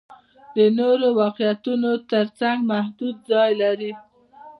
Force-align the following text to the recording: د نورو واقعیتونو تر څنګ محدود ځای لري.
د 0.55 0.57
نورو 0.77 1.07
واقعیتونو 1.21 1.91
تر 2.11 2.25
څنګ 2.39 2.57
محدود 2.71 3.15
ځای 3.31 3.51
لري. 3.61 3.91